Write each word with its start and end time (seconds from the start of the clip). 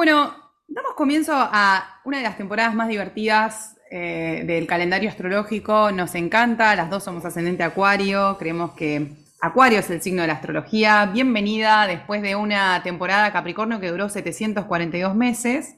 Bueno, 0.00 0.34
damos 0.66 0.94
comienzo 0.94 1.34
a 1.34 2.00
una 2.06 2.16
de 2.16 2.22
las 2.22 2.38
temporadas 2.38 2.74
más 2.74 2.88
divertidas 2.88 3.76
eh, 3.90 4.44
del 4.46 4.66
calendario 4.66 5.10
astrológico. 5.10 5.92
Nos 5.92 6.14
encanta, 6.14 6.74
las 6.74 6.88
dos 6.88 7.04
somos 7.04 7.22
ascendente 7.26 7.64
Acuario, 7.64 8.38
creemos 8.38 8.72
que 8.72 9.12
Acuario 9.42 9.80
es 9.80 9.90
el 9.90 10.00
signo 10.00 10.22
de 10.22 10.28
la 10.28 10.32
astrología. 10.32 11.04
Bienvenida 11.12 11.86
después 11.86 12.22
de 12.22 12.34
una 12.34 12.82
temporada 12.82 13.30
Capricornio 13.30 13.78
que 13.78 13.90
duró 13.90 14.08
742 14.08 15.14
meses. 15.14 15.76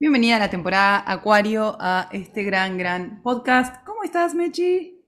Bienvenida 0.00 0.38
a 0.38 0.40
la 0.40 0.50
temporada 0.50 1.04
Acuario 1.06 1.76
a 1.78 2.08
este 2.10 2.42
gran, 2.42 2.76
gran 2.76 3.22
podcast. 3.22 3.76
¿Cómo 3.86 4.02
estás, 4.02 4.34
Mechi? 4.34 4.98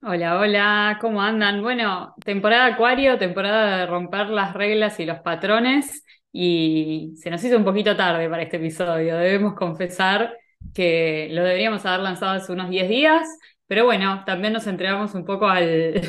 Hola, 0.00 0.38
hola, 0.38 0.98
¿cómo 1.02 1.20
andan? 1.20 1.60
Bueno, 1.60 2.14
temporada 2.24 2.64
Acuario, 2.64 3.18
temporada 3.18 3.76
de 3.76 3.86
romper 3.86 4.28
las 4.28 4.54
reglas 4.54 4.98
y 5.00 5.04
los 5.04 5.18
patrones 5.18 6.02
y 6.32 7.14
se 7.16 7.30
nos 7.30 7.42
hizo 7.42 7.56
un 7.56 7.64
poquito 7.64 7.96
tarde 7.96 8.28
para 8.28 8.42
este 8.42 8.56
episodio. 8.56 9.16
Debemos 9.16 9.54
confesar 9.54 10.36
que 10.74 11.28
lo 11.32 11.42
deberíamos 11.42 11.84
haber 11.86 12.00
lanzado 12.00 12.32
hace 12.32 12.52
unos 12.52 12.70
10 12.70 12.88
días, 12.88 13.28
pero 13.66 13.84
bueno, 13.84 14.22
también 14.24 14.52
nos 14.52 14.66
entregamos 14.66 15.14
un 15.14 15.24
poco 15.24 15.48
al, 15.48 16.00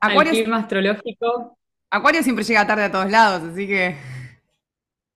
clima 0.30 0.58
astrológico. 0.58 1.58
Acuario 1.90 2.22
siempre 2.22 2.44
llega 2.44 2.66
tarde 2.66 2.84
a 2.84 2.92
todos 2.92 3.10
lados, 3.10 3.42
así 3.42 3.66
que... 3.66 3.96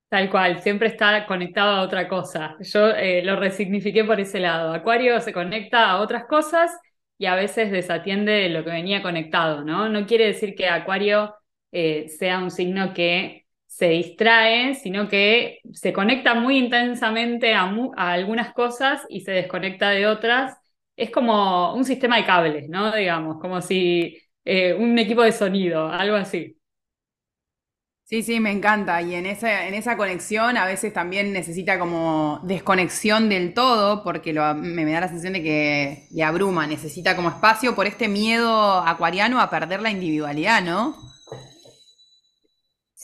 Tal 0.09 0.31
cual, 0.31 0.63
siempre 0.63 0.89
está 0.89 1.27
conectado 1.27 1.77
a 1.77 1.83
otra 1.83 2.09
cosa. 2.09 2.57
Yo 2.61 2.91
eh, 2.91 3.23
lo 3.25 3.35
resignifiqué 3.35 4.05
por 4.05 4.21
ese 4.21 4.39
lado. 4.39 4.73
Acuario 4.73 5.21
se 5.21 5.33
conecta 5.33 5.91
a 5.91 6.01
otras 6.01 6.27
cosas 6.27 6.71
y 7.19 7.27
a 7.27 7.35
veces 7.35 7.73
desatiende 7.73 8.49
lo 8.49 8.63
que 8.63 8.71
venía 8.71 9.03
conectado, 9.03 9.65
¿no? 9.65 9.89
No 9.89 10.07
quiere 10.07 10.27
decir 10.27 10.55
que 10.55 10.69
Acuario 10.69 11.35
eh, 11.73 12.09
sea 12.09 12.39
un 12.39 12.53
signo 12.53 12.95
que 12.95 13.44
se 13.75 13.89
distrae, 13.89 14.77
sino 14.77 15.09
que 15.09 15.59
se 15.73 15.93
conecta 15.93 16.35
muy 16.35 16.59
intensamente 16.59 17.55
a, 17.55 17.69
algunas 17.97 18.55
cosas 18.55 19.03
y 19.09 19.23
se 19.23 19.33
desconecta 19.33 19.91
de 19.91 20.07
otras. 20.07 20.57
Es 20.97 21.11
como 21.11 21.75
un 21.75 21.85
sistema 21.85 22.17
de 22.17 22.25
cables, 22.25 22.69
¿no? 22.69 22.95
Digamos, 22.95 23.41
como 23.41 23.61
si 23.61 24.17
eh, 24.45 24.75
un 24.75 24.97
equipo 24.97 25.23
de 25.23 25.33
sonido, 25.33 25.89
algo 25.89 26.15
así. 26.15 26.57
Sí, 28.05 28.23
sí, 28.23 28.39
me 28.39 28.53
encanta. 28.53 29.03
Y 29.03 29.17
en 29.17 29.27
esa, 29.27 29.67
en 29.67 29.75
esa 29.75 29.97
conexión 29.97 30.57
a 30.57 30.67
veces 30.67 30.93
también 30.93 31.33
necesita 31.33 31.77
como 31.77 32.41
desconexión 32.45 33.29
del 33.29 33.55
todo, 33.55 34.05
porque 34.05 34.33
me, 34.33 34.85
me, 34.85 34.93
da 34.93 35.01
la 35.01 35.09
sensación 35.09 35.33
de 35.33 35.43
que 35.43 36.07
le 36.13 36.23
abruma, 36.23 36.69
necesita 36.69 37.17
como 37.17 37.31
espacio 37.31 37.75
por 37.75 37.89
este 37.89 38.07
miedo 38.07 38.79
acuariano 38.87 39.41
a 39.41 39.51
perder 39.51 39.83
la 39.83 39.91
individualidad, 39.91 40.63
¿no? 40.63 41.14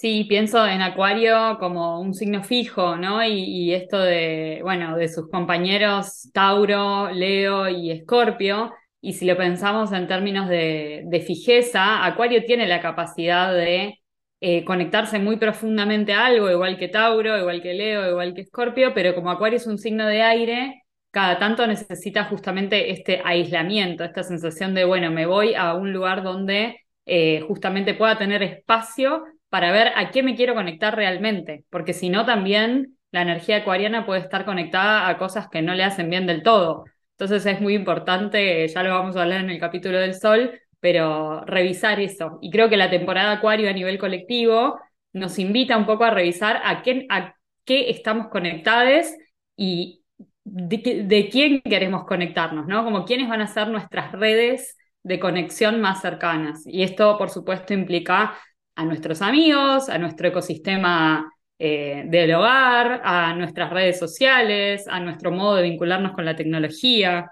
Sí, 0.00 0.24
pienso 0.24 0.66
en 0.66 0.80
Acuario 0.80 1.58
como 1.58 2.00
un 2.00 2.14
signo 2.14 2.42
fijo, 2.42 2.96
¿no? 2.96 3.22
Y, 3.22 3.74
esto 3.74 3.98
de, 3.98 4.60
bueno, 4.62 4.96
de 4.96 5.08
sus 5.08 5.28
compañeros 5.28 6.30
Tauro, 6.32 7.10
Leo 7.10 7.68
y 7.68 7.90
Escorpio. 7.90 8.72
Y 9.02 9.12
si 9.12 9.26
lo 9.26 9.36
pensamos 9.36 9.92
en 9.92 10.06
términos 10.06 10.48
de, 10.48 11.24
fijeza, 11.26 12.06
Acuario 12.06 12.44
tiene 12.46 12.66
la 12.66 12.80
capacidad 12.80 13.52
de 13.52 13.98
eh, 14.40 14.64
conectarse 14.64 15.18
muy 15.18 15.36
profundamente 15.36 16.14
a 16.14 16.24
algo, 16.26 16.50
igual 16.50 16.78
que 16.78 16.88
Tauro, 16.88 17.38
igual 17.38 17.60
que 17.60 17.74
Leo, 17.74 18.08
igual 18.10 18.32
que 18.32 18.40
Escorpio, 18.40 18.94
pero 18.94 19.14
como 19.14 19.30
Acuario 19.30 19.58
es 19.58 19.66
un 19.66 19.76
signo 19.76 20.06
de 20.06 20.22
aire, 20.22 20.82
cada 21.10 21.38
tanto 21.38 21.66
necesita 21.66 22.24
justamente 22.24 22.90
este 22.90 23.20
aislamiento, 23.22 24.04
esta 24.04 24.22
sensación 24.22 24.72
de, 24.72 24.84
bueno, 24.84 25.10
me 25.10 25.26
voy 25.26 25.52
a 25.54 25.74
un 25.74 25.92
lugar 25.92 26.22
donde 26.22 26.78
eh, 27.04 27.44
justamente 27.46 27.92
pueda 27.92 28.16
tener 28.16 28.42
espacio 28.42 29.24
para 29.50 29.72
ver 29.72 29.92
a 29.96 30.10
qué 30.10 30.22
me 30.22 30.36
quiero 30.36 30.54
conectar 30.54 30.96
realmente, 30.96 31.64
porque 31.70 31.92
si 31.92 32.08
no 32.08 32.24
también 32.24 32.96
la 33.10 33.22
energía 33.22 33.58
acuariana 33.58 34.06
puede 34.06 34.20
estar 34.20 34.44
conectada 34.44 35.08
a 35.08 35.18
cosas 35.18 35.48
que 35.48 35.60
no 35.60 35.74
le 35.74 35.82
hacen 35.82 36.08
bien 36.08 36.26
del 36.26 36.42
todo. 36.42 36.84
Entonces 37.12 37.44
es 37.44 37.60
muy 37.60 37.74
importante, 37.74 38.66
ya 38.68 38.82
lo 38.82 38.94
vamos 38.94 39.16
a 39.16 39.22
hablar 39.22 39.40
en 39.40 39.50
el 39.50 39.58
capítulo 39.58 39.98
del 39.98 40.14
sol, 40.14 40.58
pero 40.78 41.44
revisar 41.44 42.00
eso. 42.00 42.38
Y 42.40 42.50
creo 42.50 42.68
que 42.70 42.76
la 42.76 42.88
temporada 42.88 43.32
acuario 43.32 43.68
a 43.68 43.72
nivel 43.72 43.98
colectivo 43.98 44.78
nos 45.12 45.38
invita 45.38 45.76
un 45.76 45.86
poco 45.86 46.04
a 46.04 46.10
revisar 46.10 46.62
a 46.64 46.82
qué, 46.82 47.06
a 47.10 47.34
qué 47.64 47.90
estamos 47.90 48.28
conectados 48.28 49.08
y 49.56 50.02
de, 50.44 51.04
de, 51.04 51.28
quién 51.28 51.60
queremos 51.62 52.04
conectarnos, 52.04 52.66
¿no? 52.66 52.84
Como 52.84 53.04
quiénes 53.04 53.28
van 53.28 53.42
a 53.42 53.46
ser 53.48 53.68
nuestras 53.68 54.12
redes 54.12 54.76
de 55.02 55.18
conexión 55.18 55.80
más 55.80 56.00
cercanas. 56.00 56.62
Y 56.66 56.82
esto, 56.82 57.18
por 57.18 57.30
supuesto, 57.30 57.74
implica 57.74 58.34
a 58.80 58.84
nuestros 58.84 59.20
amigos, 59.20 59.90
a 59.90 59.98
nuestro 59.98 60.28
ecosistema 60.28 61.30
eh, 61.58 62.04
del 62.06 62.32
hogar, 62.32 63.02
a 63.04 63.34
nuestras 63.34 63.70
redes 63.70 63.98
sociales, 63.98 64.88
a 64.88 64.98
nuestro 65.00 65.30
modo 65.30 65.56
de 65.56 65.64
vincularnos 65.64 66.12
con 66.12 66.24
la 66.24 66.34
tecnología. 66.34 67.30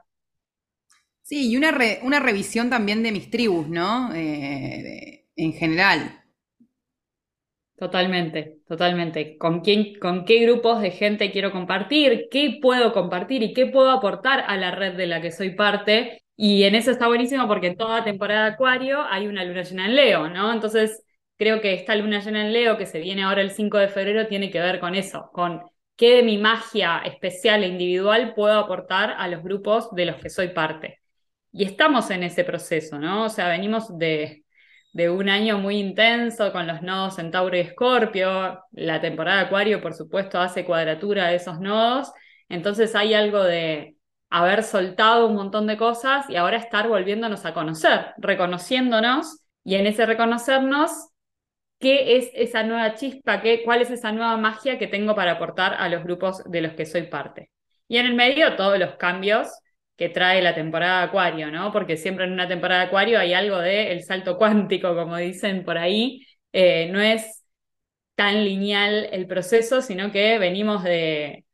Sí, 1.23 1.51
y 1.51 1.57
una, 1.57 1.75
una 2.03 2.21
revisión 2.21 2.69
también 2.69 3.03
de 3.03 3.13
mis 3.13 3.31
tribus, 3.31 3.67
¿no? 3.67 4.15
Eh, 4.15 5.25
en 5.37 5.53
general. 5.55 6.23
Totalmente, 7.79 8.59
totalmente. 8.69 9.39
¿Con, 9.39 9.61
quién, 9.63 9.99
¿Con 9.99 10.27
qué 10.27 10.41
grupos 10.41 10.83
de 10.83 10.91
gente 10.91 11.31
quiero 11.33 11.51
compartir? 11.51 12.29
¿Qué 12.31 12.59
puedo 12.61 12.93
compartir 12.93 13.43
y 13.43 13.55
qué 13.55 13.67
puedo 13.67 13.91
aportar 13.91 14.45
a 14.47 14.59
la 14.59 14.73
red 14.73 14.97
de 14.97 15.07
la 15.07 15.23
que 15.23 15.31
soy 15.31 15.55
parte? 15.55 16.25
Y 16.37 16.65
en 16.65 16.75
eso 16.75 16.91
está 16.91 17.07
buenísimo 17.07 17.49
porque 17.49 17.69
en 17.69 17.77
toda 17.79 18.05
temporada 18.05 18.45
de 18.45 18.53
Acuario 18.53 19.01
hay 19.09 19.29
una 19.29 19.45
luna 19.45 19.63
llena 19.63 19.87
en 19.87 19.97
Leo, 19.97 20.29
¿no? 20.29 20.53
Entonces 20.53 21.05
creo 21.39 21.61
que 21.61 21.75
esta 21.75 21.95
luna 21.95 22.21
llena 22.21 22.45
en 22.45 22.53
Leo, 22.53 22.77
que 22.77 22.87
se 22.87 23.01
viene 23.01 23.23
ahora 23.23 23.43
el 23.43 23.53
5 23.53 23.79
de 23.79 23.89
febrero, 23.89 24.27
tiene 24.27 24.51
que 24.51 24.61
ver 24.61 24.81
con 24.81 24.95
eso, 24.95 25.31
con 25.33 25.63
qué 25.97 26.17
de 26.17 26.23
mi 26.23 26.39
magia 26.39 26.99
especial 27.05 27.65
e 27.65 27.69
individual 27.69 28.35
puedo 28.35 28.59
aportar 28.59 29.15
a 29.19 29.29
los 29.29 29.43
grupos 29.43 29.91
de 29.95 30.07
los 30.07 30.17
que 30.17 30.31
soy 30.31 30.49
parte. 30.49 31.01
Y 31.53 31.65
estamos 31.65 32.11
en 32.11 32.23
ese 32.25 32.45
proceso, 32.45 32.99
¿no? 32.99 33.25
O 33.25 33.29
sea, 33.29 33.49
venimos 33.49 33.97
de, 33.99 34.45
un 34.95 35.29
año 35.29 35.59
muy 35.59 35.79
intenso 35.79 36.53
con 36.53 36.67
los 36.67 36.83
nodos 36.83 37.19
en 37.19 37.31
Tauro 37.31 37.57
y 37.57 37.61
Escorpio, 37.61 38.65
la 38.73 39.01
temporada 39.01 39.41
de 39.41 39.47
Acuario, 39.47 39.81
por 39.81 39.95
supuesto, 39.95 40.41
hace 40.41 40.65
cuadratura 40.65 41.29
de 41.29 41.37
esos 41.37 41.61
nodos, 41.61 42.13
entonces 42.49 42.95
hay 42.97 43.15
algo 43.15 43.45
de 43.45 43.97
haber 44.31 44.63
soltado 44.65 45.27
un 45.29 45.37
montón 45.37 45.67
de 45.67 45.77
cosas 45.77 46.29
y 46.29 46.37
ahora 46.37 46.57
estar 46.57 46.89
volviéndonos 46.89 47.45
a 47.45 47.55
conocer, 47.55 48.13
reconociéndonos 48.19 49.41
y 49.65 49.77
en 49.77 49.87
ese 49.87 50.07
reconocernos 50.07 51.08
qué 51.79 52.17
es 52.17 52.31
esa 52.35 52.63
nueva 52.63 52.95
chispa, 52.95 53.41
qué, 53.41 53.63
cuál 53.65 53.83
es 53.83 53.91
esa 53.91 54.13
nueva 54.13 54.37
magia 54.37 54.79
que 54.79 54.87
tengo 54.89 55.15
para 55.15 55.33
aportar 55.33 55.75
a 55.75 55.89
los 55.89 56.03
grupos 56.05 56.43
de 56.45 56.61
los 56.63 56.73
que 56.75 56.87
soy 56.87 57.05
parte. 57.05 57.51
Y 57.89 57.99
en 57.99 58.07
el 58.07 58.15
medio 58.15 58.57
todos 58.57 58.79
los 58.79 58.97
cambios 58.97 59.49
que 59.97 60.09
trae 60.09 60.43
la 60.43 60.55
temporada 60.55 61.03
Acuario, 61.03 61.51
¿no? 61.51 61.73
Porque 61.73 61.97
siempre 61.97 62.25
en 62.25 62.33
una 62.33 62.49
temporada 62.49 62.83
Acuario 62.83 63.19
hay 63.19 63.33
algo 63.35 63.59
de 63.59 63.93
el 63.93 64.05
salto 64.05 64.37
cuántico, 64.39 64.95
como 64.95 65.17
dicen 65.17 65.65
por 65.65 65.79
ahí. 65.79 66.25
Eh, 66.53 66.89
no 66.93 67.01
es 67.01 67.45
tan 68.15 68.45
lineal 68.45 69.09
el 69.13 69.27
proceso, 69.27 69.83
sino 69.83 70.13
que 70.13 70.39
venimos 70.39 70.83
de, 70.85 71.45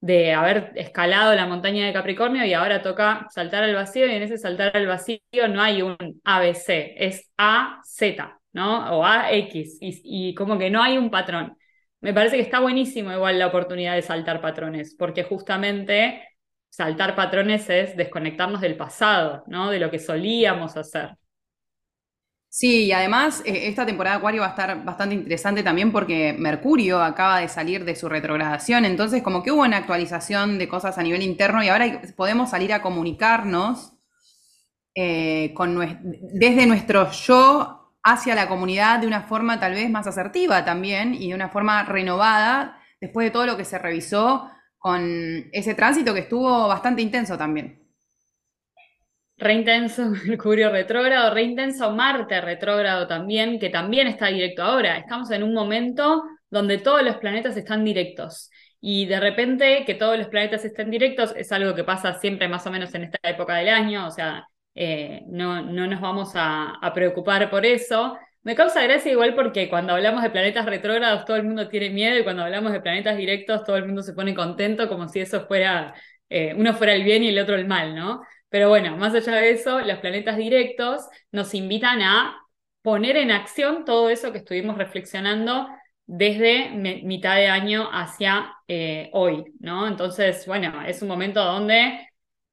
de 0.00 0.34
haber 0.34 0.72
escalado 0.76 1.34
la 1.34 1.46
montaña 1.46 1.86
de 1.86 1.92
Capricornio 1.92 2.44
y 2.44 2.54
ahora 2.54 2.82
toca 2.82 3.26
saltar 3.30 3.64
al 3.64 3.74
vacío 3.74 4.06
y 4.06 4.12
en 4.12 4.22
ese 4.24 4.38
saltar 4.38 4.76
al 4.76 4.86
vacío 4.86 5.20
no 5.48 5.62
hay 5.62 5.82
un 5.82 5.96
ABC, 6.24 6.94
es 6.98 7.30
A, 7.38 7.80
Z. 7.84 8.41
¿no? 8.52 8.98
O 8.98 9.04
AX, 9.04 9.78
y, 9.80 10.30
y 10.30 10.34
como 10.34 10.58
que 10.58 10.70
no 10.70 10.82
hay 10.82 10.98
un 10.98 11.10
patrón. 11.10 11.56
Me 12.00 12.12
parece 12.14 12.36
que 12.36 12.42
está 12.42 12.60
buenísimo 12.60 13.12
igual 13.12 13.38
la 13.38 13.46
oportunidad 13.48 13.94
de 13.94 14.02
saltar 14.02 14.40
patrones, 14.40 14.94
porque 14.98 15.22
justamente 15.24 16.22
saltar 16.68 17.14
patrones 17.14 17.68
es 17.70 17.96
desconectarnos 17.96 18.60
del 18.60 18.76
pasado, 18.76 19.44
¿no? 19.46 19.70
De 19.70 19.78
lo 19.78 19.90
que 19.90 19.98
solíamos 19.98 20.76
hacer. 20.76 21.16
Sí, 22.48 22.84
y 22.86 22.92
además 22.92 23.40
eh, 23.46 23.68
esta 23.68 23.86
temporada 23.86 24.16
de 24.16 24.18
Acuario 24.18 24.42
va 24.42 24.48
a 24.48 24.50
estar 24.50 24.84
bastante 24.84 25.14
interesante 25.14 25.62
también 25.62 25.90
porque 25.90 26.34
Mercurio 26.38 27.00
acaba 27.02 27.38
de 27.40 27.48
salir 27.48 27.84
de 27.86 27.96
su 27.96 28.08
retrogradación, 28.10 28.84
entonces 28.84 29.22
como 29.22 29.42
que 29.42 29.50
hubo 29.52 29.62
una 29.62 29.78
actualización 29.78 30.58
de 30.58 30.68
cosas 30.68 30.98
a 30.98 31.02
nivel 31.02 31.22
interno 31.22 31.62
y 31.62 31.68
ahora 31.68 32.02
podemos 32.14 32.50
salir 32.50 32.72
a 32.74 32.82
comunicarnos 32.82 33.94
eh, 34.94 35.52
con, 35.54 35.78
desde 36.34 36.66
nuestro 36.66 37.10
yo 37.12 37.81
hacia 38.02 38.34
la 38.34 38.48
comunidad 38.48 38.98
de 38.98 39.06
una 39.06 39.22
forma 39.22 39.60
tal 39.60 39.74
vez 39.74 39.90
más 39.90 40.06
asertiva 40.06 40.64
también 40.64 41.14
y 41.14 41.28
de 41.28 41.34
una 41.34 41.48
forma 41.48 41.84
renovada 41.84 42.78
después 43.00 43.26
de 43.26 43.30
todo 43.30 43.46
lo 43.46 43.56
que 43.56 43.64
se 43.64 43.78
revisó 43.78 44.50
con 44.78 45.48
ese 45.52 45.74
tránsito 45.74 46.12
que 46.12 46.20
estuvo 46.20 46.66
bastante 46.68 47.02
intenso 47.02 47.38
también. 47.38 47.80
Re 49.36 49.54
intenso 49.54 50.10
Mercurio 50.26 50.70
retrógrado, 50.72 51.34
re 51.34 51.42
intenso 51.42 51.90
Marte 51.92 52.40
retrógrado 52.40 53.06
también, 53.06 53.58
que 53.58 53.70
también 53.70 54.06
está 54.06 54.28
directo 54.28 54.62
ahora. 54.62 54.98
Estamos 54.98 55.30
en 55.30 55.42
un 55.42 55.54
momento 55.54 56.24
donde 56.50 56.78
todos 56.78 57.02
los 57.02 57.16
planetas 57.16 57.56
están 57.56 57.84
directos. 57.84 58.50
Y 58.80 59.06
de 59.06 59.20
repente 59.20 59.84
que 59.84 59.94
todos 59.94 60.18
los 60.18 60.28
planetas 60.28 60.64
estén 60.64 60.90
directos 60.90 61.32
es 61.36 61.50
algo 61.52 61.74
que 61.74 61.84
pasa 61.84 62.14
siempre 62.20 62.48
más 62.48 62.66
o 62.66 62.70
menos 62.70 62.94
en 62.94 63.04
esta 63.04 63.18
época 63.22 63.56
del 63.56 63.68
año, 63.68 64.06
o 64.06 64.10
sea, 64.10 64.46
eh, 64.74 65.22
no, 65.28 65.62
no, 65.62 65.86
nos 65.86 66.00
vamos 66.00 66.32
a, 66.34 66.78
preocupar 66.94 67.50
por 67.50 67.66
eso, 67.66 68.16
Me 68.42 68.54
causa 68.56 68.82
gracia 68.82 69.12
igual 69.12 69.34
porque 69.34 69.68
cuando 69.68 69.92
hablamos 69.92 70.22
de 70.22 70.30
planetas 70.30 70.66
retrógrados 70.66 71.24
todo 71.24 71.36
el 71.36 71.44
mundo 71.44 71.68
tiene 71.68 71.90
miedo 71.90 72.18
y 72.18 72.24
cuando 72.24 72.42
hablamos 72.42 72.72
de 72.72 72.80
planetas 72.80 73.16
directos 73.16 73.64
todo 73.64 73.76
el 73.76 73.86
mundo 73.86 74.02
se 74.02 74.14
pone 74.14 74.34
contento 74.34 74.88
como 74.88 75.08
si 75.08 75.20
eso 75.20 75.46
fuera, 75.46 75.94
eh, 76.28 76.54
uno 76.56 76.74
fuera 76.74 76.94
el 76.94 77.04
bien 77.04 77.22
y 77.22 77.28
el 77.28 77.38
otro 77.38 77.54
el 77.54 77.66
mal, 77.66 77.94
¿no? 77.94 78.22
Pero 78.48 78.68
bueno, 78.68 78.96
más 78.96 79.14
allá 79.14 79.36
de 79.36 79.50
eso, 79.52 79.80
los 79.80 79.98
planetas 80.00 80.36
directos 80.36 81.08
nos 81.30 81.54
invitan 81.54 82.02
a 82.02 82.36
poner 82.82 83.16
en 83.16 83.30
acción 83.30 83.84
todo 83.84 84.10
eso 84.10 84.32
que 84.32 84.38
estuvimos 84.38 84.76
reflexionando 84.76 85.68
desde 86.06 86.70
mitad 86.70 87.36
de 87.36 87.48
año 87.48 87.88
hacia 87.92 88.54
eh, 88.68 89.08
hoy, 89.12 89.44
¿no? 89.60 89.86
Entonces, 89.88 90.46
bueno, 90.46 90.82
es 90.82 91.00
un 91.00 91.08
momento 91.08 91.42
donde 91.42 92.11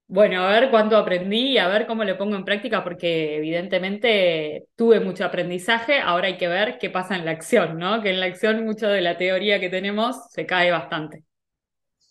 bueno, 0.10 0.44
a 0.44 0.52
ver 0.52 0.72
cuánto 0.72 0.98
aprendí 0.98 1.54
y 1.54 1.58
a 1.60 1.68
ver 1.70 1.88
cómo 1.88 2.04
lo 2.04 2.18
pongo 2.18 2.36
en 2.36 2.46
práctica, 2.46 2.84
porque 2.84 3.38
evidentemente 3.38 4.66
tuve 4.76 5.00
mucho 5.00 5.26
aprendizaje, 5.26 6.00
ahora 6.02 6.28
hay 6.28 6.38
que 6.38 6.48
ver 6.50 6.80
qué 6.80 6.90
pasa 6.90 7.16
en 7.16 7.26
la 7.26 7.32
acción, 7.32 7.78
¿no? 7.80 8.02
Que 8.02 8.10
en 8.12 8.20
la 8.20 8.28
acción 8.28 8.66
mucho 8.66 8.88
de 8.90 9.02
la 9.02 9.18
teoría 9.18 9.60
que 9.62 9.70
tenemos 9.70 10.18
se 10.32 10.46
cae 10.48 10.72
bastante. 10.72 11.24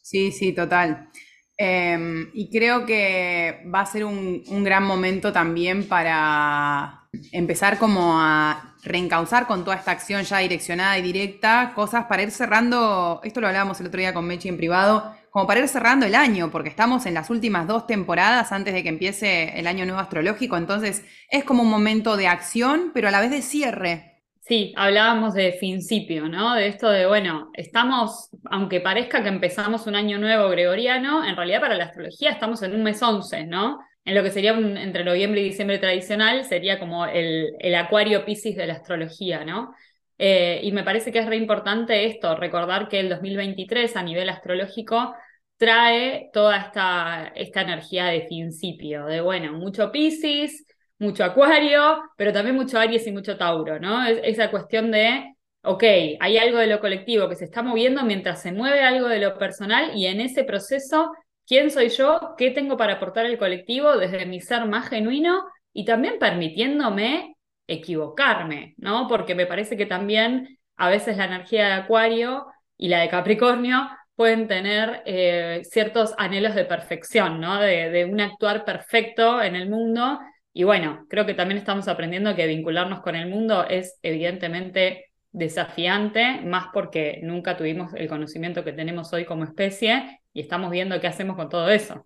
Sí, 0.02 0.32
sí, 0.32 0.54
total. 0.54 1.08
Em, 1.56 2.30
y 2.34 2.50
creo 2.50 2.86
que 2.86 3.62
va 3.74 3.80
a 3.80 3.86
ser 3.86 4.04
un, 4.04 4.42
un 4.48 4.64
gran 4.64 4.84
momento 4.84 5.32
también 5.32 5.88
para 5.88 7.08
empezar 7.32 7.78
como 7.78 8.18
a 8.20 8.76
reencauzar 8.84 9.46
con 9.46 9.64
toda 9.64 9.76
esta 9.76 9.90
acción 9.90 10.22
ya 10.24 10.38
direccionada 10.38 10.98
y 10.98 11.02
directa, 11.02 11.72
cosas 11.74 12.04
para 12.06 12.22
ir 12.22 12.30
cerrando, 12.30 13.20
esto 13.24 13.40
lo 13.40 13.48
hablábamos 13.48 13.80
el 13.80 13.88
otro 13.88 14.00
día 14.00 14.14
con 14.14 14.26
Mechi 14.26 14.48
en 14.48 14.56
privado, 14.56 15.14
como 15.30 15.46
para 15.46 15.60
ir 15.60 15.69
cerrando 15.69 16.06
el 16.06 16.14
año, 16.14 16.50
porque 16.50 16.69
estamos 16.69 17.06
en 17.06 17.14
las 17.14 17.30
últimas 17.30 17.66
dos 17.66 17.86
temporadas 17.86 18.52
antes 18.52 18.75
de 18.75 18.82
que 18.82 18.88
empiece 18.88 19.58
el 19.58 19.66
año 19.66 19.84
nuevo 19.84 20.00
astrológico, 20.00 20.56
entonces 20.56 21.04
es 21.30 21.44
como 21.44 21.62
un 21.62 21.70
momento 21.70 22.16
de 22.16 22.26
acción, 22.28 22.90
pero 22.94 23.08
a 23.08 23.10
la 23.10 23.20
vez 23.20 23.30
de 23.30 23.42
cierre. 23.42 24.22
Sí, 24.40 24.72
hablábamos 24.76 25.34
de 25.34 25.56
principio, 25.60 26.26
¿no? 26.28 26.54
De 26.54 26.69
esto 26.69 26.88
de, 26.88 27.06
bueno, 27.06 27.50
estamos, 27.52 28.30
aunque 28.50 28.80
parezca 28.80 29.22
que 29.22 29.28
empezamos 29.28 29.86
un 29.86 29.94
año 29.94 30.19
nuevo 30.19 30.48
gregoriano, 30.48 31.22
en 31.25 31.36
realidad 31.36 31.60
para 31.60 31.75
la 31.76 31.84
astrología 31.84 32.30
estamos 32.30 32.62
en 32.62 32.75
un 32.75 32.82
mes 32.82 33.02
11, 33.02 33.44
¿no? 33.46 33.78
En 34.06 34.14
lo 34.14 34.22
que 34.22 34.30
sería 34.30 34.52
entre 34.52 35.04
noviembre 35.04 35.42
y 35.42 35.44
diciembre 35.44 35.78
tradicional, 35.78 36.44
sería 36.46 36.78
como 36.78 37.04
el, 37.04 37.52
el 37.58 37.75
acuario 37.75 38.25
piscis 38.25 38.56
de 38.56 38.66
la 38.66 38.72
astrología, 38.75 39.44
¿no? 39.44 39.75
Eh, 40.18 40.60
y 40.64 40.72
me 40.72 40.82
parece 40.82 41.12
que 41.12 41.20
es 41.20 41.26
re 41.26 41.36
importante 41.36 42.06
esto, 42.06 42.34
recordar 42.34 42.88
que 42.88 42.98
el 43.00 43.08
2023 43.08 43.96
a 43.96 44.02
nivel 44.02 44.28
astrológico 44.28 45.14
trae 45.56 46.30
toda 46.32 46.56
esta, 46.58 47.32
esta 47.34 47.62
energía 47.62 48.06
de 48.06 48.22
principio, 48.22 49.06
de 49.06 49.20
bueno, 49.20 49.52
mucho 49.52 49.92
Pisces, 49.92 50.66
mucho 50.98 51.24
Acuario, 51.24 52.00
pero 52.16 52.32
también 52.32 52.56
mucho 52.56 52.78
Aries 52.78 53.06
y 53.06 53.12
mucho 53.12 53.36
Tauro, 53.36 53.78
¿no? 53.78 54.04
esa 54.06 54.50
cuestión 54.50 54.90
de, 54.90 55.34
ok, 55.62 55.82
hay 56.20 56.38
algo 56.38 56.58
de 56.58 56.66
lo 56.66 56.80
colectivo 56.80 57.28
que 57.28 57.36
se 57.36 57.44
está 57.44 57.62
moviendo 57.62 58.04
mientras 58.04 58.42
se 58.42 58.52
mueve 58.52 58.82
algo 58.82 59.08
de 59.08 59.20
lo 59.20 59.38
personal 59.38 59.92
y 59.96 60.06
en 60.06 60.20
ese 60.20 60.44
proceso, 60.44 61.12
¿quién 61.46 61.70
soy 61.70 61.90
yo? 61.90 62.34
¿Qué 62.36 62.50
tengo 62.50 62.76
para 62.76 62.94
aportar 62.94 63.26
al 63.26 63.38
colectivo 63.38 63.96
desde 63.96 64.26
mi 64.26 64.40
ser 64.40 64.66
más 64.66 64.88
genuino? 64.88 65.44
Y 65.72 65.84
también 65.84 66.18
permitiéndome 66.18 67.36
equivocarme, 67.68 68.74
¿no? 68.78 69.06
Porque 69.06 69.34
me 69.36 69.46
parece 69.46 69.76
que 69.76 69.86
también 69.86 70.58
a 70.76 70.88
veces 70.88 71.16
la 71.16 71.26
energía 71.26 71.66
de 71.66 71.72
Acuario 71.74 72.46
y 72.76 72.88
la 72.88 73.00
de 73.00 73.08
Capricornio 73.08 73.88
pueden 74.16 74.48
tener 74.48 75.02
eh, 75.06 75.62
ciertos 75.64 76.14
anhelos 76.18 76.56
de 76.56 76.64
perfección, 76.64 77.40
¿no? 77.40 77.60
De, 77.60 77.90
de, 77.90 78.04
un 78.04 78.20
actuar 78.20 78.64
perfecto 78.64 79.40
en 79.42 79.54
el 79.54 79.70
mundo. 79.70 80.18
Y 80.52 80.64
bueno, 80.64 81.06
creo 81.08 81.24
que 81.26 81.34
también 81.34 81.58
estamos 81.58 81.86
aprendiendo 81.86 82.34
que 82.34 82.46
vincularnos 82.46 83.00
con 83.00 83.14
el 83.14 83.28
mundo 83.28 83.64
es 83.68 83.98
evidentemente 84.02 85.06
desafiante, 85.30 86.40
más 86.40 86.66
porque 86.72 87.20
nunca 87.22 87.56
tuvimos 87.56 87.92
el 87.94 88.08
conocimiento 88.08 88.64
que 88.64 88.72
tenemos 88.72 89.12
hoy 89.12 89.24
como 89.24 89.44
especie 89.44 90.17
y 90.38 90.43
estamos 90.43 90.70
viendo 90.70 91.00
qué 91.00 91.08
hacemos 91.08 91.35
con 91.35 91.49
todo 91.49 91.69
eso. 91.69 92.05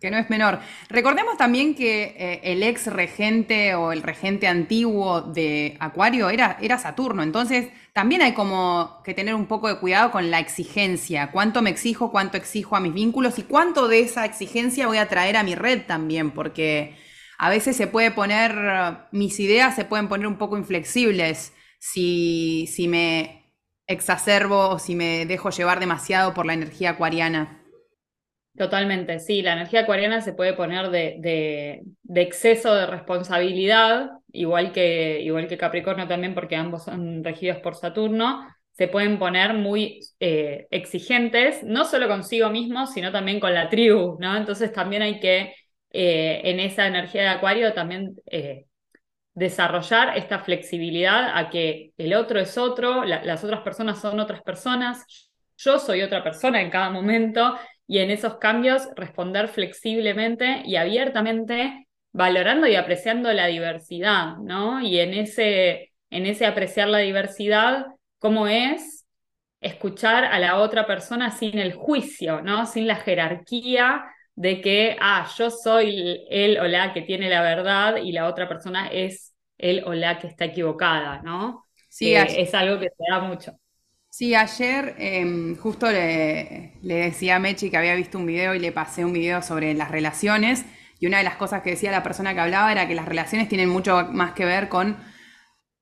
Que 0.00 0.08
no 0.08 0.16
es 0.16 0.30
menor. 0.30 0.60
Recordemos 0.88 1.36
también 1.36 1.74
que 1.74 2.14
eh, 2.16 2.40
el 2.44 2.62
ex 2.62 2.86
regente 2.86 3.74
o 3.74 3.90
el 3.90 4.04
regente 4.04 4.46
antiguo 4.46 5.22
de 5.22 5.76
Acuario 5.80 6.30
era, 6.30 6.58
era 6.62 6.78
Saturno, 6.78 7.24
entonces 7.24 7.70
también 7.92 8.22
hay 8.22 8.34
como 8.34 9.00
que 9.04 9.14
tener 9.14 9.34
un 9.34 9.46
poco 9.46 9.66
de 9.66 9.80
cuidado 9.80 10.12
con 10.12 10.30
la 10.30 10.38
exigencia, 10.38 11.32
cuánto 11.32 11.60
me 11.60 11.70
exijo, 11.70 12.12
cuánto 12.12 12.36
exijo 12.36 12.76
a 12.76 12.80
mis 12.80 12.94
vínculos 12.94 13.40
y 13.40 13.42
cuánto 13.42 13.88
de 13.88 13.98
esa 13.98 14.24
exigencia 14.26 14.86
voy 14.86 14.98
a 14.98 15.08
traer 15.08 15.36
a 15.36 15.42
mi 15.42 15.56
red 15.56 15.82
también, 15.84 16.30
porque 16.30 16.96
a 17.38 17.50
veces 17.50 17.76
se 17.76 17.88
puede 17.88 18.12
poner, 18.12 19.08
mis 19.10 19.40
ideas 19.40 19.74
se 19.74 19.84
pueden 19.84 20.06
poner 20.06 20.28
un 20.28 20.38
poco 20.38 20.56
inflexibles 20.56 21.52
si, 21.80 22.68
si 22.72 22.86
me 22.86 23.52
exacerbo 23.88 24.68
o 24.68 24.78
si 24.78 24.94
me 24.94 25.26
dejo 25.26 25.50
llevar 25.50 25.80
demasiado 25.80 26.32
por 26.32 26.46
la 26.46 26.54
energía 26.54 26.90
acuariana. 26.90 27.61
Totalmente, 28.56 29.18
sí, 29.18 29.40
la 29.40 29.54
energía 29.54 29.80
acuariana 29.80 30.20
se 30.20 30.34
puede 30.34 30.52
poner 30.52 30.90
de, 30.90 31.82
exceso 32.14 32.74
de 32.74 32.86
responsabilidad, 32.86 34.10
igual 34.30 34.72
que, 34.72 35.22
igual 35.22 35.48
que 35.48 35.56
Capricornio 35.56 36.06
también, 36.06 36.34
porque 36.34 36.56
ambos 36.56 36.84
son 36.84 37.24
regidos 37.24 37.58
por 37.58 37.76
Saturno, 37.76 38.46
se 38.72 38.88
pueden 38.88 39.18
poner 39.18 39.54
muy 39.54 40.00
eh, 40.20 40.66
exigentes, 40.70 41.62
no 41.64 41.86
solo 41.86 42.08
consigo 42.08 42.50
mismos, 42.50 42.92
sino 42.92 43.10
también 43.10 43.40
con 43.40 43.54
la 43.54 43.70
tribu, 43.70 44.18
¿no? 44.20 44.36
Entonces 44.36 44.70
también 44.70 45.00
hay 45.00 45.18
que, 45.18 45.54
eh, 45.90 46.42
en 46.44 46.60
esa 46.60 46.86
energía 46.86 47.22
de 47.22 47.28
Acuario, 47.28 47.72
también 47.72 48.16
eh, 48.26 48.66
desarrollar 49.34 50.18
esta 50.18 50.40
flexibilidad 50.40 51.38
a 51.38 51.48
que 51.48 51.92
el 51.96 52.12
otro 52.14 52.38
es 52.38 52.58
otro, 52.58 53.04
las 53.04 53.44
otras 53.44 53.62
personas 53.62 53.98
son 54.00 54.20
otras 54.20 54.42
personas, 54.42 55.06
yo 55.56 55.78
soy 55.78 56.02
otra 56.02 56.22
persona 56.22 56.60
en 56.60 56.70
cada 56.70 56.90
momento 56.90 57.56
y 57.86 57.98
en 57.98 58.10
esos 58.10 58.36
cambios 58.36 58.88
responder 58.96 59.48
flexiblemente 59.48 60.62
y 60.64 60.76
abiertamente, 60.76 61.88
valorando 62.12 62.66
y 62.66 62.76
apreciando 62.76 63.32
la 63.32 63.46
diversidad, 63.46 64.36
¿no? 64.38 64.80
Y 64.80 64.98
en 64.98 65.14
ese, 65.14 65.92
en 66.10 66.26
ese 66.26 66.46
apreciar 66.46 66.88
la 66.88 66.98
diversidad, 66.98 67.86
¿cómo 68.18 68.46
es? 68.48 69.06
Escuchar 69.60 70.24
a 70.24 70.38
la 70.38 70.58
otra 70.58 70.86
persona 70.86 71.30
sin 71.30 71.58
el 71.58 71.72
juicio, 71.74 72.42
¿no? 72.42 72.66
Sin 72.66 72.86
la 72.86 72.96
jerarquía 72.96 74.04
de 74.34 74.60
que, 74.60 74.96
ah, 75.00 75.28
yo 75.36 75.50
soy 75.50 76.26
él 76.30 76.58
o 76.58 76.64
la 76.66 76.92
que 76.92 77.02
tiene 77.02 77.28
la 77.28 77.42
verdad 77.42 77.96
y 77.96 78.12
la 78.12 78.26
otra 78.28 78.48
persona 78.48 78.88
es 78.88 79.34
él 79.58 79.82
o 79.86 79.94
la 79.94 80.18
que 80.18 80.26
está 80.26 80.46
equivocada, 80.46 81.22
¿no? 81.22 81.66
Sí, 81.88 82.14
eh, 82.14 82.40
es 82.40 82.54
algo 82.54 82.80
que 82.80 82.88
se 82.88 83.04
da 83.10 83.20
mucho. 83.20 83.52
Sí, 84.14 84.34
ayer 84.34 84.94
em, 84.98 85.56
justo 85.56 85.90
le, 85.90 86.74
decía 86.82 87.36
a 87.36 87.38
Mechi 87.38 87.70
que 87.70 87.78
había 87.78 87.94
visto 87.94 88.18
un 88.18 88.26
video 88.26 88.54
y 88.54 88.58
le 88.58 88.70
pasé 88.70 89.06
un 89.06 89.14
video 89.14 89.40
sobre 89.40 89.72
las 89.72 89.90
relaciones 89.90 90.66
y 91.00 91.06
una 91.06 91.16
de 91.16 91.24
las 91.24 91.36
cosas 91.36 91.62
que 91.62 91.70
decía 91.70 91.90
la 91.90 92.02
persona 92.02 92.34
que 92.34 92.40
hablaba 92.40 92.70
era 92.70 92.86
que 92.86 92.94
las 92.94 93.06
relaciones 93.06 93.48
tienen 93.48 93.70
mucho 93.70 94.06
más 94.12 94.32
que 94.34 94.44
ver 94.44 94.68
con 94.68 94.98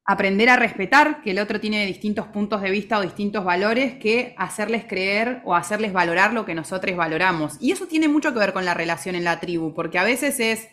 aprender 0.05 0.49
a 0.49 0.55
respetar 0.55 1.23
que 1.23 1.33
el 1.33 1.41
otro 1.41 1.59
tiene 1.59 1.85
distintos 1.87 2.29
puntos 2.29 2.63
de 2.63 2.71
vista 2.71 2.99
o 2.99 3.03
distintos 3.03 3.45
valores 3.45 3.95
que 3.97 4.33
hacerles 4.39 4.85
creer 4.85 5.43
o 5.45 5.57
hacerles 5.57 5.93
valorar 5.93 6.33
lo 6.33 6.45
que 6.45 6.55
nosotros 6.55 6.95
valoramos. 6.97 7.57
Y 7.61 7.73
eso 7.73 7.89
tiene 7.89 8.07
mucho 8.07 8.33
que 8.33 8.39
ver 8.39 8.53
con 8.53 8.65
la 8.65 8.75
relación 8.75 9.17
en 9.17 9.25
la 9.25 9.41
tribu, 9.41 9.75
porque 9.75 9.99
a 9.99 10.05
veces 10.05 10.39
es, 10.39 10.69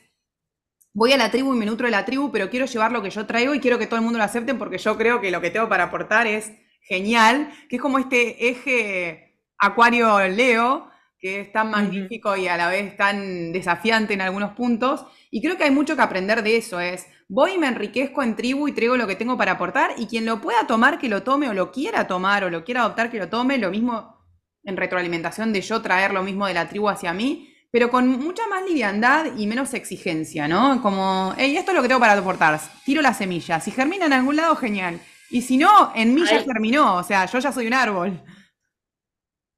voy 0.94 1.12
a 1.14 1.18
la 1.18 1.32
tribu 1.32 1.56
y 1.56 1.58
me 1.58 1.66
nutro 1.66 1.88
de 1.88 1.92
la 1.92 2.06
tribu, 2.06 2.32
pero 2.32 2.52
quiero 2.52 2.68
llevar 2.68 2.92
lo 2.92 3.02
que 3.02 3.10
yo 3.10 3.26
traigo 3.26 3.56
y 3.56 3.60
quiero 3.60 3.80
que 3.80 3.88
todo 3.88 3.98
el 3.98 4.04
mundo 4.04 4.20
lo 4.20 4.26
acepte 4.26 4.54
porque 4.54 4.78
yo 4.78 4.96
creo 4.96 5.22
que 5.22 5.32
lo 5.32 5.42
que 5.42 5.50
tengo 5.50 5.68
para 5.68 5.86
aportar 5.86 6.28
es 6.28 6.52
genial, 6.88 7.52
que 7.70 7.76
es 7.76 7.82
como 7.82 8.00
este 8.00 8.50
eje 8.50 9.38
Acuario-Leo, 9.60 10.90
que 11.20 11.42
es 11.42 11.52
tan 11.52 11.72
magnífico 11.72 12.36
y 12.38 12.48
a 12.48 12.58
la 12.58 12.70
vez 12.70 12.96
tan 12.96 13.52
desafiante 13.52 14.14
en 14.14 14.22
algunos 14.22 14.54
puntos. 14.54 15.06
Y 15.32 15.42
creo 15.42 15.58
que 15.58 15.64
hay 15.64 15.72
mucho 15.72 15.96
que 15.96 16.02
aprender 16.02 16.44
de 16.44 16.58
eso. 16.58 16.80
Es, 16.80 17.08
voy 17.28 17.54
y 17.54 17.58
me 17.58 17.68
enriquezco 17.68 18.24
en 18.24 18.36
tribu 18.36 18.68
y 18.68 18.72
traigo 18.72 18.98
lo 18.98 19.08
que 19.08 19.16
tengo 19.16 19.38
para 19.38 19.54
aportar 19.54 19.92
y 19.98 20.06
quien 20.06 20.26
lo 20.26 20.40
pueda 20.42 20.68
tomar, 20.68 21.00
que 21.00 21.10
lo 21.10 21.24
tome 21.24 21.50
o 21.50 21.54
lo 21.54 21.72
quiera 21.72 22.08
tomar 22.08 22.44
o 22.44 22.50
lo 22.50 22.64
quiera 22.64 22.82
adoptar, 22.82 23.10
que 23.10 23.18
lo 23.18 23.30
tome. 23.30 23.58
Lo 23.58 23.72
mismo 23.72 24.16
en 24.64 24.78
retroalimentación 24.78 25.54
de 25.54 25.62
yo 25.62 25.82
traer 25.82 26.14
lo 26.14 26.24
mismo 26.24 26.46
de 26.46 26.54
la 26.54 26.68
tribu 26.70 26.90
hacia 26.90 27.14
mí, 27.14 27.54
pero 27.72 27.90
con 27.90 28.08
mucha 28.08 28.48
más 28.48 28.64
liviandad 28.64 29.38
y 29.38 29.48
menos 29.48 29.74
exigencia, 29.74 30.48
¿no? 30.48 30.82
Como, 30.82 31.34
hey, 31.38 31.58
esto 31.58 31.72
es 31.72 31.76
lo 31.76 31.82
que 31.82 31.88
tengo 31.88 32.00
para 32.00 32.14
aportar. 32.14 32.60
Tiro 32.86 33.02
la 33.02 33.14
semilla. 33.14 33.60
Si 33.60 33.72
germina 33.72 34.06
en 34.06 34.14
algún 34.14 34.36
lado, 34.36 34.56
genial. 34.56 35.00
Y 35.30 35.42
si 35.42 35.58
no, 35.58 35.92
en 35.96 36.14
mí 36.14 36.24
ya 36.30 36.44
terminó, 36.44 36.96
o 36.96 37.04
sea, 37.04 37.26
yo 37.26 37.40
ya 37.40 37.52
soy 37.52 37.68
un 37.68 37.74
árbol. 37.74 38.22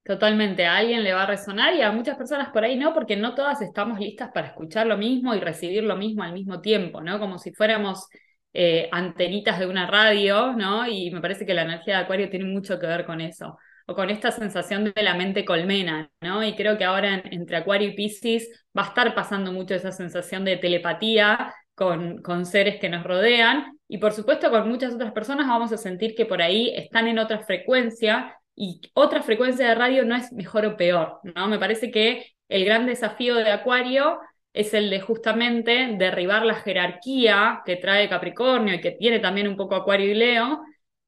Totalmente, 0.04 0.66
a 0.66 0.78
alguien 0.78 1.04
le 1.04 1.14
va 1.14 1.24
a 1.24 1.28
resonar 1.28 1.76
y 1.76 1.84
a 1.84 1.92
muchas 1.92 2.18
personas 2.18 2.50
por 2.50 2.64
ahí 2.64 2.76
no, 2.76 2.96
porque 2.96 3.16
no 3.16 3.36
todas 3.36 3.62
estamos 3.62 4.00
listas 4.00 4.32
para 4.34 4.48
escuchar 4.48 4.88
lo 4.88 4.98
mismo 4.98 5.36
y 5.36 5.40
recibir 5.40 5.84
lo 5.84 5.96
mismo 5.96 6.24
al 6.24 6.34
mismo 6.34 6.62
tiempo, 6.62 7.02
¿no? 7.02 7.20
Como 7.20 7.38
si 7.38 7.54
fuéramos 7.54 8.08
eh, 8.54 8.90
antenitas 8.92 9.60
de 9.60 9.68
una 9.68 9.86
radio, 9.86 10.54
¿no? 10.54 10.88
Y 10.88 11.12
me 11.12 11.22
parece 11.22 11.46
que 11.46 11.54
la 11.54 11.62
energía 11.62 11.98
de 11.98 12.04
Acuario 12.06 12.30
tiene 12.30 12.46
mucho 12.46 12.80
que 12.80 12.88
ver 12.88 13.06
con 13.06 13.22
eso, 13.22 13.60
o 13.86 13.94
con 13.94 14.10
esta 14.10 14.32
sensación 14.32 14.86
de 14.86 15.04
la 15.04 15.14
mente 15.14 15.46
colmena, 15.46 16.10
¿no? 16.22 16.44
Y 16.44 16.56
creo 16.56 16.76
que 16.80 16.86
ahora 16.86 17.22
entre 17.26 17.58
Acuario 17.58 17.90
y 17.90 17.96
Pisces 17.96 18.66
va 18.76 18.86
a 18.86 18.88
estar 18.88 19.14
pasando 19.14 19.52
mucho 19.52 19.76
esa 19.76 19.92
sensación 19.92 20.44
de 20.44 20.58
telepatía 20.58 21.54
con, 21.76 22.24
con 22.24 22.48
seres 22.48 22.80
que 22.80 22.90
nos 22.90 23.04
rodean, 23.04 23.79
Y 23.92 23.98
por 23.98 24.14
supuesto, 24.14 24.52
con 24.52 24.70
muchas 24.70 24.94
otras 24.94 25.12
personas 25.12 25.48
vamos 25.48 25.74
a 25.74 25.78
sentir 25.78 26.14
que 26.16 26.28
por 26.28 26.44
ahí 26.44 26.72
están 26.76 27.08
en 27.08 27.18
otra 27.18 27.40
frecuencia 27.40 28.40
y 28.56 28.82
otra 28.94 29.24
frecuencia 29.24 29.68
de 29.68 29.76
radio 29.76 30.06
no 30.06 30.16
es 30.16 30.32
mejor 30.32 30.66
o 30.68 30.78
peor, 30.78 31.20
¿no? 31.24 31.48
Me 31.48 31.58
parece 31.58 31.90
que 31.90 32.28
el 32.50 32.66
gran 32.66 32.86
desafío 32.86 33.36
de 33.36 33.52
Acuario 33.52 34.20
es 34.54 34.76
el 34.76 34.92
de 34.92 35.02
justamente 35.02 35.96
derribar 35.98 36.46
la 36.46 36.54
jerarquía 36.56 37.64
que 37.66 37.78
trae 37.78 38.08
Capricornio 38.10 38.76
y 38.76 38.82
que 38.82 38.92
tiene 38.92 39.20
también 39.20 39.48
un 39.48 39.58
poco 39.58 39.76
Acuario 39.76 40.12
y 40.12 40.16
Leo 40.16 40.62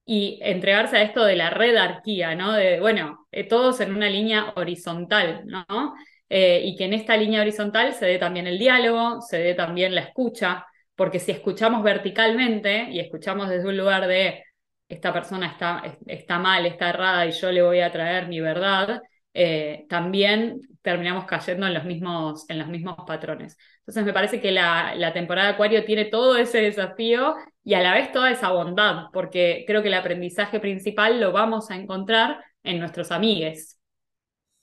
y 0.03 0.39
entregarse 0.41 0.97
a 0.97 1.03
esto 1.03 1.23
de 1.23 1.35
la 1.35 1.51
redarquía, 1.51 2.33
¿no? 2.33 2.53
De, 2.53 2.79
bueno, 2.79 3.27
eh, 3.31 3.43
todos 3.47 3.79
en 3.81 3.95
una 3.95 4.09
línea 4.09 4.53
horizontal, 4.55 5.43
¿no? 5.45 5.93
Eh, 6.29 6.61
y 6.65 6.75
que 6.75 6.85
en 6.85 6.93
esta 6.93 7.15
línea 7.15 7.41
horizontal 7.41 7.93
se 7.93 8.07
dé 8.07 8.17
también 8.17 8.47
el 8.47 8.57
diálogo, 8.57 9.21
se 9.21 9.37
dé 9.37 9.53
también 9.53 9.93
la 9.93 10.01
escucha, 10.01 10.65
porque 11.01 11.17
si 11.17 11.31
escuchamos 11.31 11.81
verticalmente 11.81 12.91
y 12.91 12.99
escuchamos 12.99 13.49
desde 13.49 13.67
un 13.67 13.75
lugar 13.75 14.05
de 14.05 14.43
esta 14.87 15.11
persona 15.11 15.47
está, 15.47 15.81
está 16.05 16.37
mal, 16.37 16.63
está 16.67 16.89
errada 16.89 17.25
y 17.25 17.31
yo 17.31 17.51
le 17.51 17.63
voy 17.63 17.79
a 17.79 17.91
traer 17.91 18.27
mi 18.27 18.39
verdad, 18.39 19.01
eh, 19.33 19.87
también 19.89 20.61
terminamos 20.83 21.25
cayendo 21.25 21.65
en 21.65 21.73
los, 21.73 21.85
mismos, 21.85 22.47
en 22.51 22.59
los 22.59 22.67
mismos 22.67 22.97
patrones. 23.07 23.57
Entonces 23.79 24.05
me 24.05 24.13
parece 24.13 24.39
que 24.39 24.51
la, 24.51 25.11
temporada 25.11 25.49
Acuario 25.49 25.85
tiene 25.85 26.05
todo 26.05 26.37
ese 26.37 26.61
desafío 26.61 27.33
y 27.63 27.73
a 27.73 27.81
la 27.81 27.95
vez 27.95 28.11
toda 28.11 28.29
esa 28.29 28.51
bondad, 28.51 29.05
porque 29.11 29.63
creo 29.65 29.81
que 29.81 29.87
el 29.87 29.95
aprendizaje 29.95 30.59
principal 30.59 31.19
lo 31.19 31.31
vamos 31.31 31.71
a 31.71 31.77
encontrar 31.77 32.45
en 32.61 32.77
nuestros 32.77 33.09
amigues. 33.09 33.80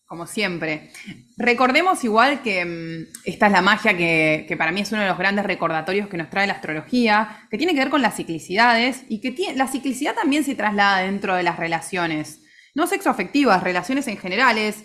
Como 0.09 0.27
siempre. 0.27 0.91
Recordemos 1.37 2.03
igual 2.03 2.41
que 2.43 2.65
mm, 2.65 3.13
esta 3.27 3.47
es 3.47 3.53
la 3.53 3.61
magia 3.61 3.95
que, 3.95 4.55
para 4.57 4.73
mí 4.73 4.81
es 4.81 4.91
uno 4.91 5.03
de 5.03 5.09
los 5.09 5.19
grandes 5.19 5.45
recordatorios 5.45 6.09
que 6.09 6.17
nos 6.17 6.31
trae 6.31 6.47
la 6.47 6.55
astrología, 6.55 7.47
que 7.51 7.59
tiene 7.59 7.75
que 7.75 7.81
ver 7.81 7.91
con 7.91 8.01
las 8.01 8.17
ciclicidades 8.17 9.05
y 9.11 9.21
que 9.21 9.53
la 9.55 9.69
ciclicidad 9.69 10.15
también 10.15 10.45
se 10.45 10.55
traslada 10.55 11.03
dentro 11.03 11.35
de 11.35 11.43
las 11.43 11.59
relaciones 11.59 12.41
no 12.75 12.87
sexoafectivas, 12.87 13.63
relaciones 13.63 14.09
en 14.09 14.17
generales, 14.17 14.83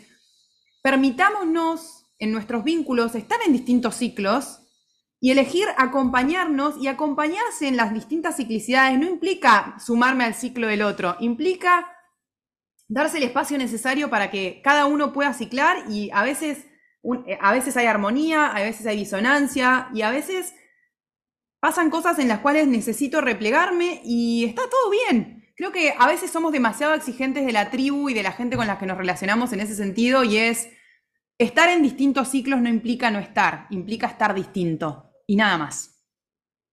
permitámonos 0.81 2.05
en 2.19 2.33
nuestros 2.33 2.65
vínculos 2.65 3.15
estar 3.15 3.39
en 3.45 3.53
distintos 3.53 3.95
ciclos 3.95 4.59
y 5.21 5.31
elegir 5.31 5.67
acompañarnos 5.77 6.75
y 6.81 6.87
acompañarse 6.87 7.69
en 7.69 7.77
las 7.77 7.93
distintas 7.93 8.35
ciclicidades 8.35 8.99
no 8.99 9.05
implica 9.05 9.77
sumarme 9.79 10.25
al 10.25 10.33
ciclo 10.33 10.67
del 10.67 10.81
otro, 10.81 11.15
implica 11.21 11.92
darse 12.93 13.17
el 13.17 13.23
espacio 13.23 13.57
necesario 13.57 14.09
para 14.09 14.29
que 14.29 14.61
cada 14.63 14.85
uno 14.85 15.13
pueda 15.13 15.33
ciclar 15.33 15.89
y 15.89 16.11
a 16.13 16.23
veces, 16.23 16.67
a 17.41 17.51
veces 17.51 17.75
hay 17.75 17.87
armonía, 17.87 18.47
a 18.47 18.61
veces 18.61 18.85
hay 18.85 18.97
disonancia 18.97 19.89
y 19.95 20.03
a 20.03 20.11
veces 20.11 20.53
pasan 21.59 21.89
cosas 21.89 22.19
en 22.19 22.27
las 22.27 22.39
cuales 22.39 22.67
necesito 22.67 23.19
replegarme 23.19 24.01
y 24.05 24.45
está 24.45 24.61
todo 24.69 24.91
bien. 24.91 25.43
Creo 25.55 25.71
que 25.71 25.95
a 25.97 26.07
veces 26.07 26.29
somos 26.29 26.51
demasiado 26.51 26.93
exigentes 26.93 27.45
de 27.45 27.51
la 27.51 27.71
tribu 27.71 28.09
y 28.09 28.13
de 28.13 28.21
la 28.21 28.31
gente 28.31 28.57
con 28.57 28.67
la 28.67 28.77
que 28.77 28.85
nos 28.85 28.97
relacionamos 28.97 29.51
en 29.53 29.61
ese 29.61 29.75
sentido 29.75 30.23
y 30.23 30.37
es 30.37 30.69
estar 31.39 31.69
en 31.69 31.81
distintos 31.81 32.27
ciclos 32.27 32.61
no 32.61 32.69
implica 32.69 33.09
no 33.09 33.17
estar, 33.17 33.65
implica 33.71 34.05
estar 34.05 34.35
distinto 34.35 35.11
y 35.25 35.35
nada 35.35 35.57
más. 35.57 36.05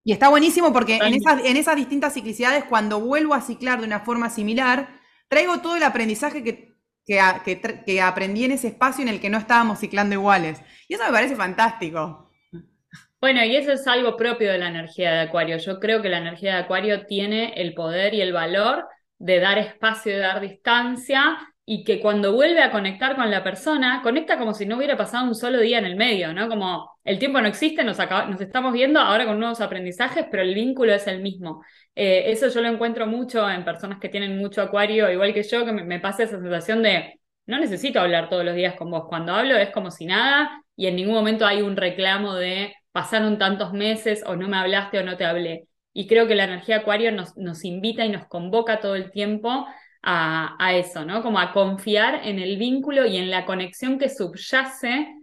Y 0.04 0.12
está 0.12 0.28
buenísimo 0.28 0.72
porque 0.72 0.96
en 0.96 1.14
esas, 1.14 1.44
en 1.44 1.56
esas 1.56 1.76
distintas 1.76 2.12
ciclicidades, 2.12 2.64
cuando 2.64 3.00
vuelvo 3.00 3.32
a 3.32 3.40
ciclar 3.40 3.80
de 3.80 3.86
una 3.86 4.00
forma 4.00 4.28
similar, 4.28 4.99
traigo 5.30 5.60
todo 5.60 5.76
el 5.76 5.82
aprendizaje 5.84 6.42
que, 6.42 6.74
que, 7.06 8.00
aprendí 8.02 8.44
en 8.44 8.52
ese 8.52 8.68
espacio 8.68 9.02
en 9.02 9.08
el 9.08 9.20
que 9.20 9.30
no 9.30 9.38
estábamos 9.38 9.78
ciclando 9.78 10.14
iguales. 10.14 10.60
Y 10.88 10.94
eso 10.94 11.04
me 11.04 11.12
parece 11.12 11.36
fantástico. 11.36 12.30
Bueno, 13.20 13.44
y 13.44 13.54
eso 13.54 13.72
es 13.72 13.86
algo 13.86 14.16
propio 14.16 14.50
de 14.50 14.58
la 14.58 14.68
energía 14.68 15.12
de 15.12 15.20
Acuario. 15.20 15.58
Yo 15.58 15.78
creo 15.78 16.02
que 16.02 16.08
la 16.08 16.18
energía 16.18 16.54
de 16.54 16.62
Acuario 16.62 17.06
tiene 17.06 17.52
el 17.54 17.74
poder 17.74 18.12
y 18.14 18.20
el 18.20 18.32
valor 18.32 18.88
de 19.18 19.38
dar 19.38 19.58
espacio, 19.58 20.12
de 20.12 20.18
dar 20.18 20.40
distancia 20.40 21.38
y 21.72 21.84
que 21.84 22.00
cuando 22.00 22.32
vuelve 22.32 22.60
a 22.62 22.72
conectar 22.72 23.14
con 23.14 23.30
la 23.30 23.44
persona, 23.44 24.00
conecta 24.02 24.36
como 24.36 24.54
si 24.54 24.66
no 24.66 24.76
hubiera 24.76 24.96
pasado 24.96 25.24
un 25.28 25.36
solo 25.36 25.60
día 25.60 25.78
en 25.78 25.84
el 25.84 25.94
medio, 25.94 26.32
¿no? 26.32 26.48
Como 26.48 26.90
el 27.04 27.20
tiempo 27.20 27.40
no 27.40 27.46
existe, 27.46 27.84
nos, 27.84 27.96
nos 27.96 28.40
estamos 28.40 28.72
viendo 28.72 28.98
ahora 28.98 29.24
con 29.24 29.38
nuevos 29.38 29.60
aprendizajes, 29.60 30.26
pero 30.32 30.42
el 30.42 30.52
vínculo 30.52 30.92
es 30.92 31.06
el 31.06 31.22
mismo. 31.22 31.62
Eh, 31.94 32.24
eso 32.32 32.48
yo 32.48 32.60
lo 32.60 32.66
encuentro 32.66 33.06
mucho 33.06 33.48
en 33.48 33.64
personas 33.64 34.00
que 34.00 34.08
tienen 34.08 34.36
mucho 34.36 34.62
acuario, 34.62 35.12
igual 35.12 35.32
que 35.32 35.44
yo, 35.44 35.64
que 35.64 35.70
me, 35.70 36.00
pasa 36.00 36.24
esa 36.24 36.40
sensación 36.40 36.82
de 36.82 37.20
no 37.46 37.60
necesito 37.60 38.00
hablar 38.00 38.28
todos 38.28 38.44
los 38.44 38.56
días 38.56 38.74
con 38.74 38.90
vos. 38.90 39.04
Cuando 39.08 39.32
hablo 39.32 39.56
es 39.56 39.70
como 39.70 39.92
si 39.92 40.06
nada 40.06 40.64
y 40.74 40.88
en 40.88 40.96
ningún 40.96 41.14
momento 41.14 41.46
hay 41.46 41.62
un 41.62 41.76
reclamo 41.76 42.34
de 42.34 42.74
pasaron 42.90 43.38
tantos 43.38 43.72
meses 43.72 44.24
o 44.26 44.34
no 44.34 44.48
me 44.48 44.56
hablaste 44.56 44.98
o 44.98 45.04
no 45.04 45.16
te 45.16 45.24
hablé. 45.24 45.68
Y 45.92 46.08
creo 46.08 46.26
que 46.26 46.34
la 46.34 46.44
energía 46.44 46.78
acuario 46.78 47.12
nos 47.12 47.64
invita 47.64 48.04
y 48.04 48.08
nos 48.08 48.26
convoca 48.26 48.80
todo 48.80 48.96
el 48.96 49.12
tiempo 49.12 49.66
a, 50.02 50.74
eso, 50.74 51.04
¿no? 51.04 51.22
Como 51.22 51.38
a 51.38 51.52
confiar 51.52 52.26
en 52.26 52.38
el 52.38 52.56
vínculo 52.56 53.06
y 53.06 53.16
en 53.16 53.30
la 53.30 53.44
conexión 53.44 53.98
que 53.98 54.08
subyace 54.08 55.14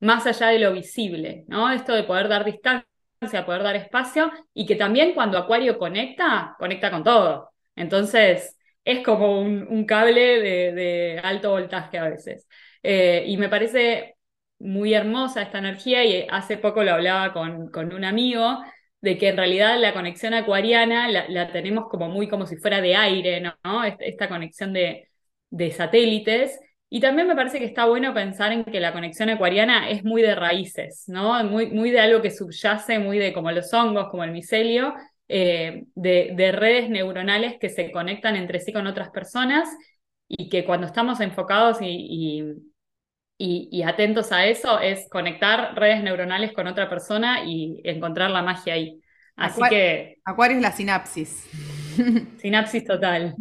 más 0.00 0.26
allá 0.26 0.48
de 0.48 0.58
lo 0.58 0.72
visible, 0.72 1.44
¿no? 1.48 1.70
Esto 1.70 1.94
de 1.94 2.04
poder 2.04 2.28
dar 2.28 2.44
distancia, 2.44 3.46
poder 3.46 3.62
dar 3.62 3.76
espacio 3.76 4.32
y 4.54 4.66
que 4.66 4.76
también 4.76 5.14
cuando 5.14 5.38
Acuario 5.38 5.78
conecta, 5.78 6.56
conecta 6.58 6.90
con 6.90 7.04
todo. 7.04 7.50
Entonces, 7.76 8.58
es 8.84 9.04
como 9.04 9.40
un, 9.40 9.84
cable 9.86 10.40
de, 10.40 10.72
de, 10.72 11.20
alto 11.22 11.50
voltaje 11.50 11.98
a 11.98 12.08
veces. 12.08 12.48
Eh, 12.82 13.24
y 13.26 13.36
me 13.36 13.48
parece 13.48 14.16
muy 14.58 14.94
hermosa 14.94 15.42
esta 15.42 15.58
energía 15.58 16.04
y 16.04 16.26
hace 16.30 16.56
poco 16.56 16.82
lo 16.82 16.92
hablaba 16.92 17.32
con, 17.32 17.70
con 17.70 17.92
un 17.92 18.04
amigo 18.04 18.60
de 19.02 19.18
que 19.18 19.28
en 19.28 19.36
realidad 19.36 19.78
la 19.78 19.92
conexión 19.92 20.32
acuariana 20.32 21.08
la, 21.10 21.52
tenemos 21.52 21.88
como 21.90 22.08
muy 22.08 22.28
como 22.28 22.46
si 22.46 22.56
fuera 22.56 22.80
de 22.80 22.96
aire, 22.96 23.40
¿no? 23.40 23.84
Esta 23.84 24.28
conexión 24.28 24.72
de, 24.72 25.10
de, 25.50 25.70
satélites. 25.72 26.58
Y 26.88 27.00
también 27.00 27.28
me 27.28 27.34
parece 27.34 27.58
que 27.58 27.64
está 27.64 27.86
bueno 27.86 28.14
pensar 28.14 28.52
en 28.52 28.64
que 28.64 28.80
la 28.80 28.92
conexión 28.92 29.28
acuariana 29.30 29.90
es 29.90 30.04
muy 30.04 30.22
de 30.22 30.34
raíces, 30.34 31.04
¿no? 31.08 31.42
Muy, 31.44 31.66
muy 31.70 31.90
de 31.90 32.00
algo 32.00 32.22
que 32.22 32.30
subyace, 32.30 32.98
muy 32.98 33.18
de 33.18 33.32
como 33.32 33.50
los 33.52 33.72
hongos, 33.74 34.08
como 34.10 34.24
el 34.24 34.30
micelio, 34.30 34.94
eh, 35.28 35.84
de, 35.94 36.32
de 36.36 36.52
redes 36.52 36.88
neuronales 36.90 37.58
que 37.58 37.70
se 37.70 37.90
conectan 37.90 38.36
entre 38.36 38.60
sí 38.60 38.72
con 38.72 38.86
otras 38.86 39.10
personas 39.10 39.68
y 40.28 40.48
que 40.48 40.64
cuando 40.64 40.86
estamos 40.86 41.20
enfocados 41.20 41.78
y, 41.80 42.44
atentos 43.84 44.32
a 44.32 44.46
eso 44.46 44.78
es 44.78 45.08
conectar 45.08 45.74
redes 45.74 46.02
neuronales 46.02 46.52
con 46.52 46.66
otra 46.66 46.88
persona 46.88 47.44
y 47.44 47.80
encontrar 47.84 48.30
la 48.30 48.42
magia 48.42 48.74
ahí. 48.74 49.00
Así 49.36 49.60
que. 49.68 50.18
Acuario 50.24 50.56
es 50.56 50.62
la 50.62 50.72
sinapsis. 50.72 51.48
Sinapsis 52.38 52.84
total. 52.84 53.34